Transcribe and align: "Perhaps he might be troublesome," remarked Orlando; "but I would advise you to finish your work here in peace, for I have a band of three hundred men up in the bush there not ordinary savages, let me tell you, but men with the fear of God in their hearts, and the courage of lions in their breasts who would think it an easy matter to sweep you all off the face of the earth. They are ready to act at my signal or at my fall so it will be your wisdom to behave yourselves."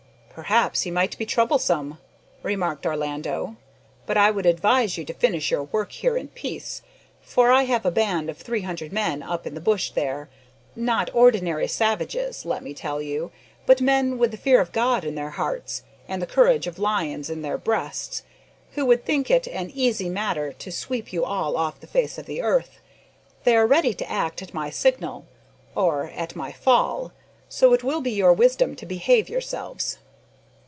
"Perhaps 0.33 0.83
he 0.83 0.91
might 0.91 1.17
be 1.17 1.25
troublesome," 1.25 1.97
remarked 2.41 2.85
Orlando; 2.85 3.57
"but 4.05 4.15
I 4.15 4.31
would 4.31 4.45
advise 4.45 4.97
you 4.97 5.03
to 5.03 5.13
finish 5.13 5.51
your 5.51 5.63
work 5.65 5.91
here 5.91 6.15
in 6.15 6.29
peace, 6.29 6.81
for 7.21 7.51
I 7.51 7.63
have 7.63 7.85
a 7.85 7.91
band 7.91 8.29
of 8.29 8.37
three 8.37 8.61
hundred 8.61 8.93
men 8.93 9.21
up 9.21 9.45
in 9.45 9.55
the 9.55 9.59
bush 9.61 9.91
there 9.91 10.29
not 10.73 11.13
ordinary 11.13 11.67
savages, 11.67 12.45
let 12.45 12.63
me 12.63 12.73
tell 12.73 13.01
you, 13.01 13.29
but 13.65 13.81
men 13.81 14.17
with 14.17 14.31
the 14.31 14.37
fear 14.37 14.61
of 14.61 14.71
God 14.71 15.03
in 15.03 15.15
their 15.15 15.31
hearts, 15.31 15.83
and 16.07 16.21
the 16.21 16.25
courage 16.25 16.65
of 16.65 16.79
lions 16.79 17.29
in 17.29 17.41
their 17.41 17.57
breasts 17.57 18.23
who 18.71 18.85
would 18.85 19.03
think 19.03 19.29
it 19.29 19.47
an 19.47 19.69
easy 19.75 20.07
matter 20.07 20.53
to 20.53 20.71
sweep 20.71 21.11
you 21.11 21.25
all 21.25 21.57
off 21.57 21.81
the 21.81 21.87
face 21.87 22.17
of 22.17 22.25
the 22.25 22.41
earth. 22.41 22.79
They 23.43 23.55
are 23.57 23.67
ready 23.67 23.93
to 23.95 24.09
act 24.09 24.41
at 24.41 24.53
my 24.53 24.69
signal 24.69 25.25
or 25.75 26.05
at 26.11 26.37
my 26.37 26.53
fall 26.53 27.11
so 27.49 27.73
it 27.73 27.83
will 27.83 27.99
be 28.01 28.11
your 28.11 28.31
wisdom 28.31 28.77
to 28.77 28.85
behave 28.85 29.27
yourselves." 29.27 29.97